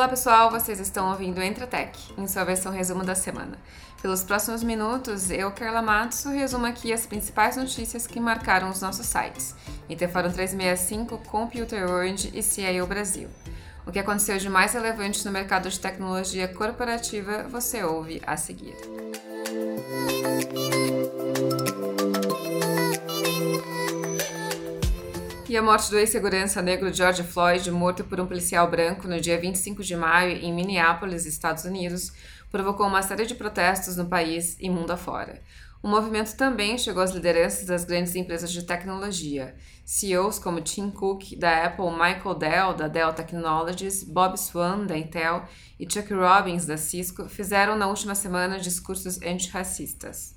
[0.00, 3.58] Olá pessoal, vocês estão ouvindo Entratec, em sua versão resumo da semana.
[4.00, 9.04] Pelos próximos minutos, eu, Carla Matos, resumo aqui as principais notícias que marcaram os nossos
[9.04, 9.54] sites.
[9.90, 13.28] Interforum 365, Computer World e CIO Brasil.
[13.86, 18.76] O que aconteceu de mais relevante no mercado de tecnologia corporativa você ouve a seguir.
[25.50, 29.36] E a morte do ex-segurança negro George Floyd, morto por um policial branco no dia
[29.36, 32.12] 25 de maio em Minneapolis, Estados Unidos,
[32.52, 35.42] provocou uma série de protestos no país e mundo afora.
[35.82, 39.56] O movimento também chegou às lideranças das grandes empresas de tecnologia.
[39.84, 45.48] CEOs como Tim Cook, da Apple, Michael Dell, da Dell Technologies, Bob Swan, da Intel
[45.80, 50.32] e Chuck Robbins, da Cisco, fizeram na última semana discursos antirracistas.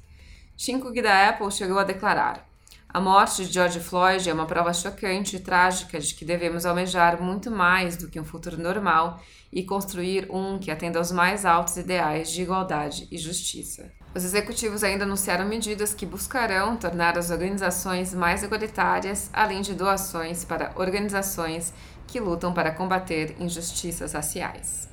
[0.57, 2.51] Tim Cook, da Apple, chegou a declarar:
[2.93, 7.19] a morte de George Floyd é uma prova chocante e trágica de que devemos almejar
[7.19, 9.19] muito mais do que um futuro normal
[9.51, 13.91] e construir um que atenda aos mais altos ideais de igualdade e justiça.
[14.13, 20.45] Os executivos ainda anunciaram medidas que buscarão tornar as organizações mais igualitárias, além de doações
[20.45, 21.73] para organizações
[22.05, 24.87] que lutam para combater injustiças raciais.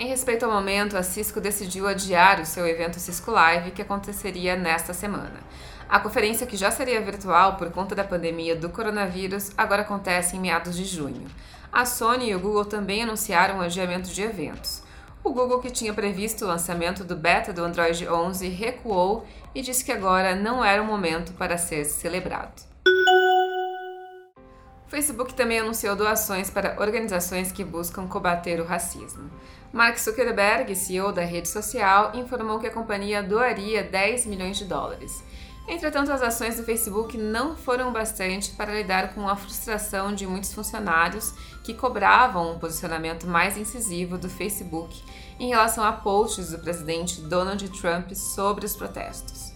[0.00, 4.56] Em respeito ao momento, a Cisco decidiu adiar o seu evento Cisco Live, que aconteceria
[4.56, 5.40] nesta semana.
[5.86, 10.40] A conferência, que já seria virtual por conta da pandemia do coronavírus, agora acontece em
[10.40, 11.26] meados de junho.
[11.70, 14.82] A Sony e o Google também anunciaram o adiamento de eventos.
[15.22, 19.84] O Google, que tinha previsto o lançamento do beta do Android 11, recuou e disse
[19.84, 22.69] que agora não era o momento para ser celebrado.
[24.90, 29.30] Facebook também anunciou doações para organizações que buscam combater o racismo.
[29.72, 35.22] Mark Zuckerberg, CEO da rede social, informou que a companhia doaria 10 milhões de dólares.
[35.68, 40.52] Entretanto, as ações do Facebook não foram bastante para lidar com a frustração de muitos
[40.52, 45.00] funcionários que cobravam um posicionamento mais incisivo do Facebook
[45.38, 49.52] em relação a posts do presidente Donald Trump sobre os protestos.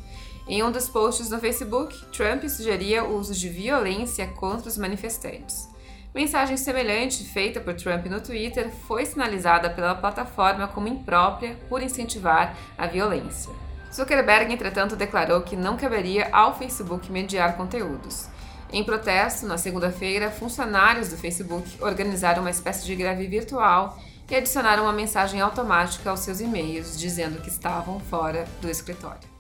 [0.47, 5.71] Em um dos posts no Facebook, Trump sugeria o uso de violência contra os manifestantes.
[6.15, 12.55] Mensagem semelhante feita por Trump no Twitter foi sinalizada pela plataforma como imprópria por incentivar
[12.77, 13.53] a violência.
[13.93, 18.29] Zuckerberg, entretanto, declarou que não caberia ao Facebook mediar conteúdos.
[18.71, 23.99] Em protesto, na segunda-feira, funcionários do Facebook organizaram uma espécie de greve virtual
[24.31, 29.34] e adicionaram uma mensagem automática aos seus e-mails dizendo que estavam fora do escritório.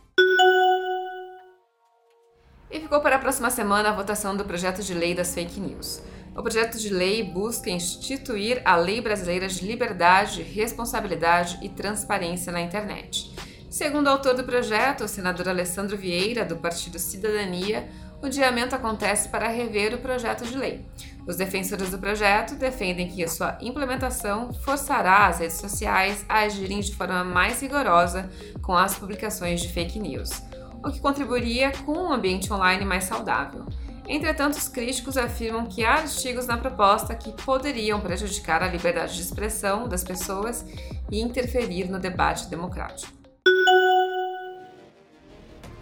[2.75, 6.03] E ficou para a próxima semana a votação do projeto de lei das fake news.
[6.37, 12.61] O projeto de lei busca instituir a Lei Brasileira de Liberdade, Responsabilidade e Transparência na
[12.61, 13.33] Internet.
[13.71, 17.89] Segundo o autor do projeto, o senador Alessandro Vieira, do Partido Cidadania,
[18.21, 20.85] o diamento acontece para rever o projeto de lei.
[21.29, 26.81] Os defensores do projeto defendem que a sua implementação forçará as redes sociais a agirem
[26.81, 28.29] de forma mais rigorosa
[28.61, 30.43] com as publicações de fake news
[30.85, 33.65] o que contribuiria com um ambiente online mais saudável.
[34.07, 39.23] Entretanto, os críticos afirmam que há artigos na proposta que poderiam prejudicar a liberdade de
[39.23, 40.65] expressão das pessoas
[41.11, 43.13] e interferir no debate democrático.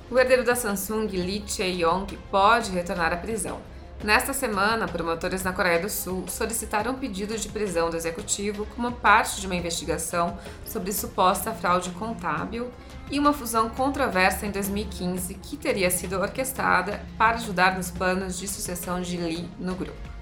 [0.08, 3.60] O herdeiro da Samsung, Lee Chae-yong, pode retornar à prisão.
[4.02, 9.40] Nesta semana, promotores na Coreia do Sul solicitaram pedido de prisão do executivo como parte
[9.40, 10.36] de uma investigação
[10.66, 12.68] sobre suposta fraude contábil
[13.12, 18.48] e uma fusão controversa em 2015 que teria sido orquestrada para ajudar nos planos de
[18.48, 20.12] sucessão de Lee no grupo.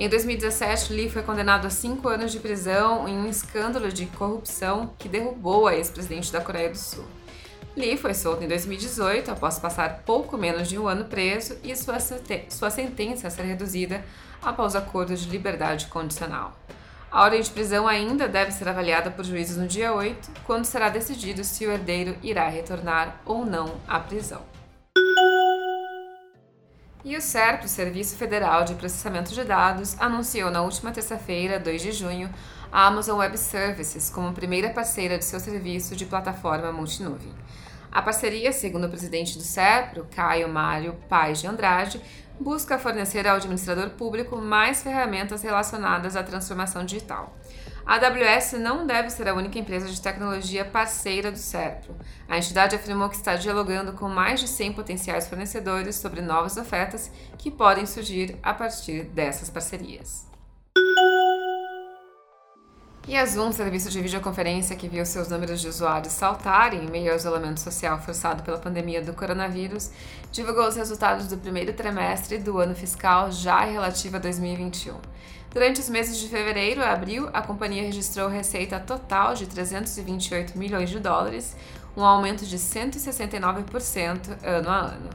[0.00, 4.94] Em 2017, Lee foi condenado a cinco anos de prisão em um escândalo de corrupção
[4.98, 7.04] que derrubou a ex-presidente da Coreia do Sul.
[7.74, 11.96] Lee foi solto em 2018 após passar pouco menos de um ano preso e sua,
[12.50, 14.04] sua sentença a ser reduzida
[14.42, 16.52] após acordo de liberdade condicional.
[17.10, 20.88] A ordem de prisão ainda deve ser avaliada por juízes no dia 8, quando será
[20.88, 24.42] decidido se o herdeiro irá retornar ou não à prisão.
[27.04, 31.82] E o SERP, o Serviço Federal de Processamento de Dados, anunciou na última terça-feira, 2
[31.82, 32.30] de junho,
[32.72, 37.34] a Amazon Web Services como primeira parceira de seu serviço de plataforma multinuvem.
[37.92, 42.00] A parceria, segundo o presidente do SERPRO, Caio Mário Paz de Andrade,
[42.40, 47.36] busca fornecer ao administrador público mais ferramentas relacionadas à transformação digital.
[47.84, 51.94] A AWS não deve ser a única empresa de tecnologia parceira do SERPRO.
[52.26, 57.10] A entidade afirmou que está dialogando com mais de 100 potenciais fornecedores sobre novas ofertas
[57.36, 60.32] que podem surgir a partir dessas parcerias.
[63.06, 67.10] E a Zoom, serviço de videoconferência que viu seus números de usuários saltarem em meio
[67.10, 69.90] ao isolamento social forçado pela pandemia do coronavírus,
[70.30, 74.94] divulgou os resultados do primeiro trimestre do ano fiscal já relativo a 2021.
[75.50, 80.88] Durante os meses de fevereiro a abril, a companhia registrou receita total de 328 milhões
[80.88, 81.56] de dólares,
[81.96, 85.10] um aumento de 169% ano a ano.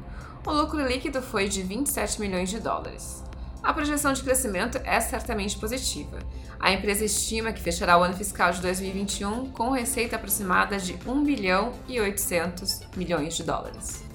[0.45, 3.26] O lucro líquido foi de 27 milhões de dólares.
[3.67, 6.19] A projeção de crescimento é certamente positiva.
[6.57, 11.23] A empresa estima que fechará o ano fiscal de 2021 com receita aproximada de 1
[11.25, 14.05] bilhão e 800 milhões de dólares.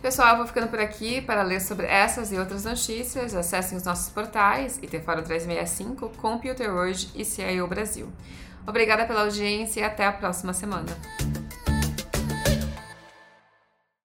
[0.00, 3.34] Pessoal, eu vou ficando por aqui para ler sobre essas e outras notícias.
[3.34, 8.10] Acessem os nossos portais ITFórum 365, Computer World e CIO Brasil.
[8.66, 10.86] Obrigada pela audiência e até a próxima semana.